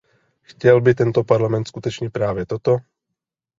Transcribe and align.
Chtěl 0.41 0.81
by 0.81 0.93
tento 0.95 1.23
Parlament 1.23 1.67
skutečně 1.67 2.09
právě 2.09 2.45
toto? 2.45 2.77